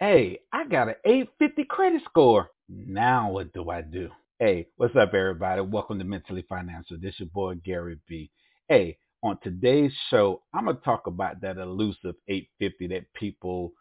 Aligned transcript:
Hey, 0.00 0.38
I 0.52 0.64
got 0.64 0.86
an 0.86 0.94
850 1.04 1.64
credit 1.64 2.02
score. 2.04 2.50
Now 2.68 3.32
what 3.32 3.52
do 3.52 3.68
I 3.70 3.82
do? 3.82 4.10
Hey, 4.38 4.68
what's 4.76 4.94
up, 4.94 5.12
everybody? 5.12 5.60
Welcome 5.60 5.98
to 5.98 6.04
Mentally 6.04 6.44
Financial. 6.48 6.96
This 7.00 7.14
is 7.14 7.18
your 7.18 7.28
boy 7.30 7.56
Gary 7.64 7.98
B. 8.06 8.30
Hey, 8.68 8.96
on 9.24 9.40
today's 9.42 9.90
show, 10.08 10.42
I'm 10.54 10.66
gonna 10.66 10.78
talk 10.84 11.08
about 11.08 11.40
that 11.40 11.56
elusive 11.56 12.14
850 12.28 12.86
that 12.94 13.12
people 13.14 13.72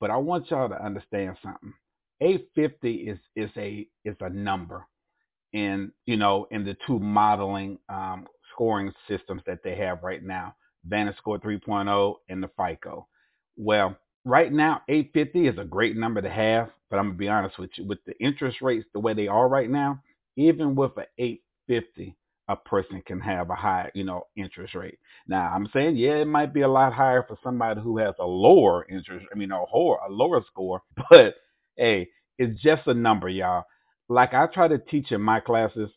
but 0.00 0.10
I 0.10 0.16
want 0.16 0.50
y'all 0.50 0.70
to 0.70 0.82
understand 0.84 1.36
something. 1.42 1.74
850 2.22 2.94
is 2.94 3.18
is 3.36 3.50
a 3.58 3.86
is 4.06 4.16
a 4.20 4.30
number, 4.30 4.86
in 5.52 5.92
you 6.06 6.16
know 6.16 6.46
in 6.50 6.64
the 6.64 6.76
two 6.86 6.98
modeling 6.98 7.78
um, 7.90 8.26
scoring 8.52 8.92
systems 9.08 9.42
that 9.46 9.60
they 9.64 9.76
have 9.76 10.02
right 10.02 10.22
now, 10.24 10.54
VantageScore 10.88 11.42
3.0 11.42 12.14
and 12.30 12.42
the 12.42 12.50
FICO. 12.56 13.06
Well, 13.56 13.96
right 14.24 14.52
now 14.52 14.82
850 14.88 15.48
is 15.48 15.58
a 15.58 15.64
great 15.64 15.96
number 15.96 16.22
to 16.22 16.30
have, 16.30 16.70
but 16.90 16.98
I'm 16.98 17.08
gonna 17.08 17.18
be 17.18 17.28
honest 17.28 17.58
with 17.58 17.70
you, 17.76 17.86
with 17.86 18.04
the 18.06 18.18
interest 18.18 18.62
rates 18.62 18.86
the 18.94 19.00
way 19.00 19.14
they 19.14 19.28
are 19.28 19.48
right 19.48 19.70
now, 19.70 20.02
even 20.36 20.74
with 20.74 20.96
an 20.96 21.06
850 21.18 22.16
a 22.48 22.56
person 22.56 23.02
can 23.06 23.20
have 23.20 23.50
a 23.50 23.54
high, 23.54 23.90
you 23.94 24.04
know, 24.04 24.26
interest 24.36 24.74
rate. 24.74 24.98
Now, 25.26 25.52
I'm 25.54 25.68
saying, 25.72 25.96
yeah, 25.96 26.16
it 26.16 26.28
might 26.28 26.54
be 26.54 26.62
a 26.62 26.68
lot 26.68 26.92
higher 26.92 27.24
for 27.26 27.38
somebody 27.42 27.80
who 27.80 27.98
has 27.98 28.14
a 28.20 28.26
lower 28.26 28.86
interest, 28.88 29.26
I 29.32 29.38
mean, 29.38 29.50
a, 29.50 29.58
whole, 29.64 29.98
a 30.06 30.10
lower 30.10 30.42
score, 30.50 30.82
but 31.10 31.34
hey, 31.76 32.08
it's 32.38 32.60
just 32.62 32.86
a 32.86 32.94
number, 32.94 33.28
y'all. 33.28 33.64
Like 34.08 34.34
I 34.34 34.46
try 34.46 34.68
to 34.68 34.78
teach 34.78 35.10
in 35.10 35.20
my 35.20 35.40
classes, 35.40 35.90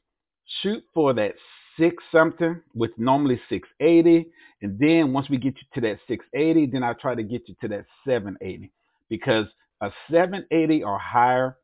shoot 0.61 0.83
for 0.93 1.13
that 1.13 1.35
six 1.79 2.03
something 2.11 2.61
with 2.73 2.91
normally 2.97 3.39
680. 3.49 4.31
And 4.61 4.77
then 4.79 5.13
once 5.13 5.29
we 5.29 5.37
get 5.37 5.55
you 5.57 5.67
to 5.75 5.81
that 5.87 5.99
680, 6.07 6.71
then 6.71 6.83
I 6.83 6.93
try 6.93 7.15
to 7.15 7.23
get 7.23 7.47
you 7.47 7.55
to 7.61 7.67
that 7.69 7.85
780 8.05 8.71
because 9.09 9.45
a 9.81 9.91
780 10.11 10.83
or 10.83 10.97
higher 10.97 11.57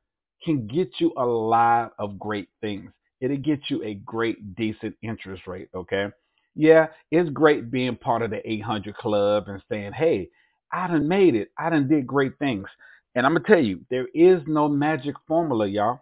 can 0.44 0.68
get 0.68 0.90
you 1.00 1.12
a 1.18 1.26
lot 1.26 1.94
of 2.00 2.20
great 2.20 2.50
things 2.62 2.92
it'll 3.26 3.38
get 3.38 3.60
you 3.70 3.84
a 3.84 3.96
great, 3.96 4.56
decent 4.56 4.96
interest 5.02 5.48
rate. 5.48 5.70
Okay. 5.76 6.08
Yeah, 6.56 6.88
it's 7.12 7.30
great 7.32 7.72
being 7.72 7.96
part 7.96 8.22
of 8.22 8.30
the 8.30 8.50
800 8.50 8.96
club 8.96 9.46
and 9.48 9.62
saying, 9.70 9.94
hey, 9.94 10.30
I 10.72 10.88
done 10.88 11.08
made 11.08 11.36
it. 11.36 11.50
I 11.58 11.70
done 11.70 11.88
did 11.88 12.08
great 12.08 12.38
things. 12.40 12.68
And 13.16 13.26
I'm 13.26 13.34
going 13.34 13.44
to 13.44 13.50
tell 13.50 13.64
you, 13.64 13.82
there 13.90 14.08
is 14.14 14.42
no 14.48 14.70
magic 14.70 15.16
formula, 15.28 15.68
y'all. 15.68 16.00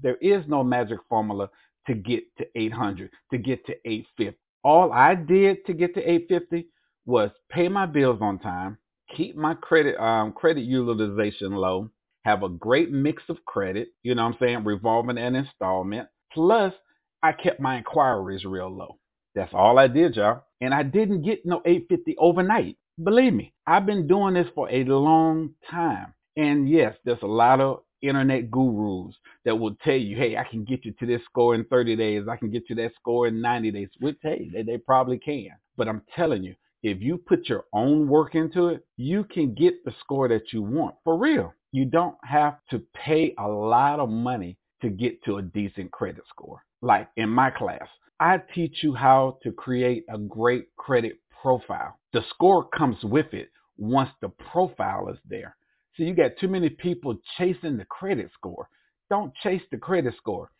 There 0.00 0.16
is 0.16 0.44
no 0.46 0.62
magic 0.62 0.98
formula 1.08 1.48
to 1.86 1.94
get 1.94 2.24
to 2.38 2.46
800, 2.54 3.10
to 3.32 3.38
get 3.38 3.64
to 3.66 3.72
850. 3.84 4.36
All 4.62 4.92
I 4.92 5.14
did 5.14 5.64
to 5.66 5.72
get 5.72 5.94
to 5.94 6.00
850 6.00 6.68
was 7.06 7.30
pay 7.50 7.68
my 7.68 7.86
bills 7.86 8.18
on 8.20 8.38
time, 8.38 8.76
keep 9.16 9.36
my 9.36 9.54
credit 9.54 9.96
um, 10.02 10.32
credit 10.32 10.62
utilization 10.62 11.52
low, 11.52 11.88
have 12.24 12.42
a 12.42 12.48
great 12.48 12.90
mix 12.90 13.22
of 13.28 13.44
credit, 13.44 13.88
you 14.02 14.14
know 14.14 14.24
what 14.24 14.34
I'm 14.34 14.38
saying, 14.40 14.64
revolving 14.64 15.18
and 15.18 15.36
installment, 15.36 16.08
Plus, 16.36 16.74
I 17.22 17.32
kept 17.32 17.60
my 17.60 17.78
inquiries 17.78 18.44
real 18.44 18.68
low. 18.68 18.98
That's 19.34 19.54
all 19.54 19.78
I 19.78 19.88
did, 19.88 20.16
y'all. 20.16 20.42
And 20.60 20.74
I 20.74 20.82
didn't 20.82 21.22
get 21.22 21.46
no 21.46 21.62
850 21.64 22.14
overnight. 22.18 22.76
Believe 23.02 23.32
me, 23.32 23.54
I've 23.66 23.86
been 23.86 24.06
doing 24.06 24.34
this 24.34 24.46
for 24.54 24.70
a 24.70 24.84
long 24.84 25.54
time. 25.70 26.12
And 26.36 26.68
yes, 26.68 26.94
there's 27.06 27.22
a 27.22 27.26
lot 27.26 27.62
of 27.62 27.80
internet 28.02 28.50
gurus 28.50 29.14
that 29.46 29.58
will 29.58 29.74
tell 29.82 29.96
you, 29.96 30.14
hey, 30.14 30.36
I 30.36 30.44
can 30.44 30.62
get 30.64 30.84
you 30.84 30.92
to 31.00 31.06
this 31.06 31.22
score 31.24 31.54
in 31.54 31.64
30 31.64 31.96
days. 31.96 32.24
I 32.30 32.36
can 32.36 32.50
get 32.50 32.68
you 32.68 32.76
that 32.76 32.92
score 33.00 33.28
in 33.28 33.40
90 33.40 33.70
days. 33.70 33.88
Which, 34.00 34.18
hey, 34.22 34.50
they, 34.52 34.62
they 34.62 34.76
probably 34.76 35.18
can. 35.18 35.52
But 35.78 35.88
I'm 35.88 36.02
telling 36.14 36.44
you, 36.44 36.54
if 36.82 37.00
you 37.00 37.16
put 37.16 37.48
your 37.48 37.64
own 37.72 38.08
work 38.08 38.34
into 38.34 38.68
it, 38.68 38.84
you 38.98 39.24
can 39.24 39.54
get 39.54 39.82
the 39.86 39.94
score 40.00 40.28
that 40.28 40.52
you 40.52 40.60
want 40.60 40.96
for 41.02 41.16
real. 41.16 41.54
You 41.72 41.86
don't 41.86 42.16
have 42.24 42.58
to 42.70 42.82
pay 42.94 43.34
a 43.38 43.48
lot 43.48 44.00
of 44.00 44.10
money 44.10 44.58
to 44.82 44.88
get 44.88 45.22
to 45.24 45.38
a 45.38 45.42
decent 45.42 45.90
credit 45.90 46.24
score. 46.28 46.62
Like 46.82 47.08
in 47.16 47.28
my 47.28 47.50
class, 47.50 47.86
I 48.20 48.38
teach 48.54 48.82
you 48.82 48.94
how 48.94 49.38
to 49.42 49.52
create 49.52 50.04
a 50.08 50.18
great 50.18 50.74
credit 50.76 51.18
profile. 51.42 51.98
The 52.12 52.22
score 52.30 52.68
comes 52.68 52.96
with 53.02 53.32
it 53.32 53.50
once 53.76 54.10
the 54.20 54.28
profile 54.28 55.08
is 55.08 55.18
there. 55.28 55.56
So 55.94 56.02
you 56.02 56.14
got 56.14 56.32
too 56.40 56.48
many 56.48 56.70
people 56.70 57.16
chasing 57.38 57.76
the 57.76 57.84
credit 57.86 58.30
score. 58.34 58.68
Don't 59.08 59.34
chase 59.42 59.62
the 59.70 59.78
credit 59.78 60.14
score. 60.18 60.50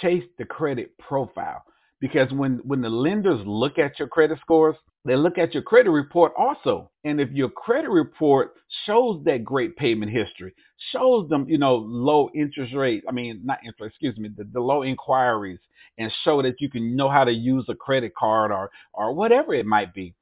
Chase 0.00 0.24
the 0.38 0.44
credit 0.44 0.96
profile. 0.98 1.62
Because 2.02 2.32
when, 2.32 2.60
when 2.64 2.82
the 2.82 2.90
lenders 2.90 3.40
look 3.46 3.78
at 3.78 3.98
your 4.00 4.08
credit 4.08 4.38
scores, 4.40 4.74
they 5.04 5.14
look 5.14 5.38
at 5.38 5.54
your 5.54 5.62
credit 5.62 5.90
report 5.90 6.32
also. 6.36 6.90
And 7.04 7.20
if 7.20 7.30
your 7.30 7.48
credit 7.48 7.90
report 7.90 8.54
shows 8.86 9.22
that 9.24 9.44
great 9.44 9.76
payment 9.76 10.10
history, 10.10 10.52
shows 10.92 11.28
them, 11.28 11.46
you 11.48 11.58
know, 11.58 11.76
low 11.76 12.28
interest 12.34 12.74
rate, 12.74 13.04
I 13.08 13.12
mean, 13.12 13.40
not 13.44 13.60
interest, 13.64 13.94
excuse 13.94 14.18
me, 14.18 14.30
the, 14.36 14.44
the 14.52 14.60
low 14.60 14.82
inquiries, 14.82 15.60
and 15.96 16.10
show 16.24 16.42
that 16.42 16.60
you 16.60 16.68
can 16.68 16.96
know 16.96 17.08
how 17.08 17.22
to 17.22 17.32
use 17.32 17.66
a 17.68 17.74
credit 17.74 18.14
card 18.16 18.50
or 18.50 18.70
or 18.94 19.14
whatever 19.14 19.54
it 19.54 19.66
might 19.66 19.94
be. 19.94 20.14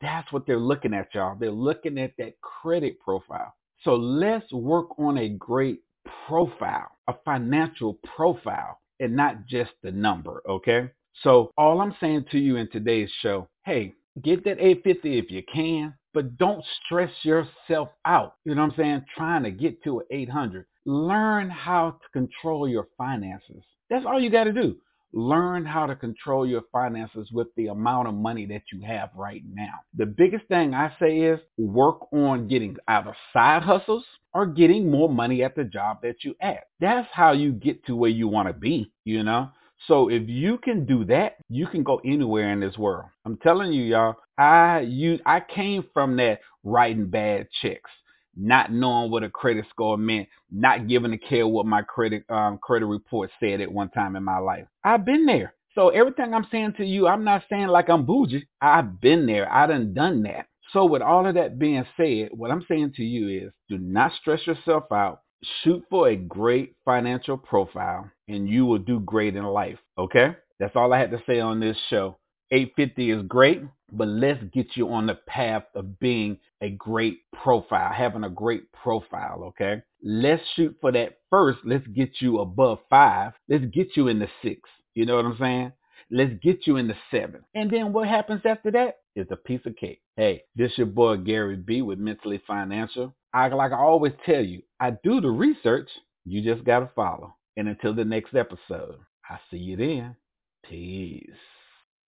That's 0.00 0.32
what 0.32 0.46
they're 0.46 0.58
looking 0.58 0.94
at, 0.94 1.14
y'all. 1.14 1.36
They're 1.38 1.50
looking 1.50 1.98
at 1.98 2.12
that 2.18 2.40
credit 2.40 2.98
profile. 3.00 3.54
So 3.84 3.94
let's 3.96 4.50
work 4.52 4.98
on 4.98 5.18
a 5.18 5.28
great 5.28 5.80
profile, 6.26 6.88
a 7.06 7.14
financial 7.24 7.98
profile, 8.16 8.78
and 8.98 9.14
not 9.14 9.46
just 9.46 9.72
the 9.82 9.92
number, 9.92 10.42
okay? 10.48 10.90
So 11.22 11.52
all 11.56 11.80
I'm 11.80 11.94
saying 12.00 12.26
to 12.30 12.38
you 12.38 12.56
in 12.56 12.70
today's 12.70 13.10
show, 13.22 13.48
hey, 13.64 13.94
get 14.22 14.44
that 14.44 14.58
850 14.60 15.18
if 15.18 15.30
you 15.30 15.42
can, 15.52 15.94
but 16.14 16.36
don't 16.38 16.64
stress 16.84 17.10
yourself 17.22 17.88
out. 18.04 18.34
You 18.44 18.54
know 18.54 18.62
what 18.62 18.72
I'm 18.72 18.76
saying? 18.76 19.04
Trying 19.16 19.42
to 19.44 19.50
get 19.50 19.82
to 19.84 20.00
an 20.00 20.06
800. 20.10 20.66
Learn 20.84 21.50
how 21.50 21.92
to 21.92 22.08
control 22.12 22.68
your 22.68 22.88
finances. 22.96 23.62
That's 23.90 24.06
all 24.06 24.20
you 24.20 24.30
got 24.30 24.44
to 24.44 24.52
do. 24.52 24.76
Learn 25.12 25.64
how 25.64 25.86
to 25.86 25.96
control 25.96 26.46
your 26.46 26.62
finances 26.70 27.30
with 27.32 27.48
the 27.56 27.68
amount 27.68 28.08
of 28.08 28.14
money 28.14 28.44
that 28.46 28.62
you 28.72 28.82
have 28.86 29.08
right 29.14 29.42
now. 29.50 29.72
The 29.96 30.04
biggest 30.06 30.46
thing 30.48 30.74
I 30.74 30.94
say 31.00 31.20
is 31.20 31.40
work 31.56 32.12
on 32.12 32.46
getting 32.46 32.76
either 32.88 33.16
side 33.32 33.62
hustles 33.62 34.04
or 34.34 34.46
getting 34.46 34.90
more 34.90 35.08
money 35.08 35.42
at 35.42 35.56
the 35.56 35.64
job 35.64 35.98
that 36.02 36.24
you 36.24 36.34
at. 36.42 36.64
That's 36.78 37.08
how 37.12 37.32
you 37.32 37.52
get 37.52 37.84
to 37.86 37.96
where 37.96 38.10
you 38.10 38.28
want 38.28 38.48
to 38.48 38.52
be, 38.52 38.92
you 39.04 39.22
know? 39.22 39.48
So 39.86 40.08
if 40.10 40.28
you 40.28 40.58
can 40.58 40.84
do 40.84 41.04
that, 41.06 41.36
you 41.48 41.66
can 41.66 41.82
go 41.82 42.00
anywhere 42.04 42.52
in 42.52 42.60
this 42.60 42.76
world. 42.76 43.06
I'm 43.24 43.36
telling 43.38 43.72
you, 43.72 43.84
y'all. 43.84 44.16
I 44.36 44.80
you 44.80 45.18
I 45.26 45.40
came 45.40 45.84
from 45.92 46.16
that 46.16 46.40
writing 46.64 47.06
bad 47.06 47.48
checks, 47.62 47.90
not 48.36 48.72
knowing 48.72 49.10
what 49.10 49.24
a 49.24 49.30
credit 49.30 49.66
score 49.70 49.96
meant, 49.96 50.28
not 50.50 50.88
giving 50.88 51.12
a 51.12 51.18
care 51.18 51.46
what 51.46 51.66
my 51.66 51.82
credit 51.82 52.24
um, 52.28 52.58
credit 52.62 52.86
report 52.86 53.30
said 53.40 53.60
at 53.60 53.70
one 53.72 53.90
time 53.90 54.16
in 54.16 54.24
my 54.24 54.38
life. 54.38 54.66
I've 54.84 55.04
been 55.04 55.26
there. 55.26 55.54
So 55.74 55.90
everything 55.90 56.34
I'm 56.34 56.46
saying 56.50 56.74
to 56.78 56.84
you, 56.84 57.06
I'm 57.06 57.24
not 57.24 57.44
saying 57.48 57.68
like 57.68 57.88
I'm 57.88 58.04
bougie. 58.04 58.48
I've 58.60 59.00
been 59.00 59.26
there. 59.26 59.52
I 59.52 59.66
done 59.66 59.94
done 59.94 60.22
that. 60.24 60.46
So 60.72 60.84
with 60.84 61.02
all 61.02 61.26
of 61.26 61.34
that 61.34 61.58
being 61.58 61.84
said, 61.96 62.28
what 62.32 62.50
I'm 62.50 62.64
saying 62.68 62.92
to 62.96 63.04
you 63.04 63.46
is 63.46 63.52
do 63.68 63.78
not 63.78 64.12
stress 64.20 64.46
yourself 64.46 64.84
out 64.92 65.20
shoot 65.62 65.84
for 65.90 66.08
a 66.08 66.16
great 66.16 66.74
financial 66.84 67.36
profile 67.36 68.10
and 68.28 68.48
you 68.48 68.66
will 68.66 68.78
do 68.78 69.00
great 69.00 69.36
in 69.36 69.44
life. 69.44 69.78
Okay? 69.96 70.36
That's 70.58 70.74
all 70.76 70.92
I 70.92 70.98
had 70.98 71.10
to 71.12 71.22
say 71.26 71.40
on 71.40 71.60
this 71.60 71.76
show. 71.88 72.18
850 72.50 73.10
is 73.10 73.22
great, 73.28 73.62
but 73.92 74.08
let's 74.08 74.42
get 74.52 74.68
you 74.74 74.88
on 74.88 75.06
the 75.06 75.14
path 75.26 75.64
of 75.74 75.98
being 76.00 76.38
a 76.62 76.70
great 76.70 77.20
profile, 77.32 77.92
having 77.92 78.24
a 78.24 78.30
great 78.30 78.72
profile, 78.72 79.44
okay? 79.44 79.82
Let's 80.02 80.42
shoot 80.54 80.76
for 80.80 80.90
that 80.92 81.18
first. 81.30 81.58
Let's 81.64 81.86
get 81.88 82.20
you 82.20 82.40
above 82.40 82.78
five. 82.88 83.32
Let's 83.48 83.66
get 83.66 83.96
you 83.96 84.08
in 84.08 84.18
the 84.18 84.28
six. 84.42 84.60
You 84.94 85.06
know 85.06 85.16
what 85.16 85.26
I'm 85.26 85.36
saying? 85.38 85.72
Let's 86.10 86.32
get 86.42 86.66
you 86.66 86.76
in 86.76 86.88
the 86.88 86.96
seven. 87.10 87.42
And 87.54 87.70
then 87.70 87.92
what 87.92 88.08
happens 88.08 88.40
after 88.44 88.70
that 88.70 88.96
is 89.14 89.26
a 89.30 89.36
piece 89.36 89.60
of 89.66 89.76
cake. 89.76 90.00
Hey, 90.16 90.42
this 90.56 90.72
your 90.76 90.86
boy 90.86 91.18
Gary 91.18 91.56
B 91.56 91.82
with 91.82 91.98
Mentally 91.98 92.42
Financial. 92.46 93.14
I 93.32 93.48
like 93.48 93.72
I 93.72 93.76
always 93.78 94.12
tell 94.24 94.44
you, 94.44 94.62
I 94.80 94.92
do 95.02 95.20
the 95.20 95.30
research. 95.30 95.88
You 96.24 96.42
just 96.42 96.64
gotta 96.64 96.90
follow. 96.94 97.34
And 97.56 97.68
until 97.68 97.94
the 97.94 98.04
next 98.04 98.34
episode, 98.34 98.98
I 99.28 99.38
see 99.50 99.58
you 99.58 99.76
then. 99.76 100.16
Peace. 100.64 101.30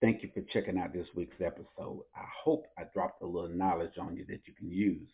Thank 0.00 0.22
you 0.22 0.31
for 0.32 0.40
checking 0.52 0.78
out 0.78 0.94
this 0.94 1.06
week's 1.14 1.40
episode. 1.44 2.02
I 2.17 2.25
hope 2.43 2.67
I 2.78 2.84
dropped 2.94 3.22
a 3.22 3.26
little 3.26 3.50
knowledge 3.50 3.99
on 4.00 4.17
you 4.17 4.25
that 4.28 4.40
you 4.46 4.55
can 4.58 4.70
use. 4.70 5.08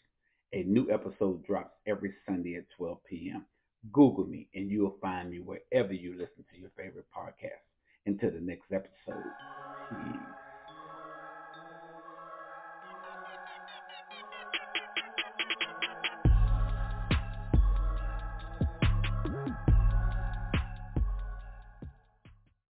A 0.53 0.63
new 0.63 0.89
episode 0.93 1.45
drops 1.45 1.75
every 1.89 2.15
Sunday 2.25 2.55
at 2.55 2.65
12 2.77 2.99
p.m. 3.09 3.45
Google 3.93 4.27
me 4.27 4.49
and 4.55 4.71
you'll 4.71 4.97
find 5.03 5.31
me 5.31 5.41
wherever 5.41 5.93
you 5.93 6.13
listen 6.13 6.45
to 6.53 6.61
your 6.61 6.71
favorite 6.77 7.07
podcast. 7.17 7.65
Until 8.07 8.31
the 8.31 8.41
next 8.41 8.71
episode, 8.73 9.25
peace. 9.91 10.21